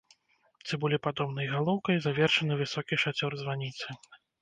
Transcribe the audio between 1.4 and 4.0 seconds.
галоўкай завершаны высокі шацёр званіцы.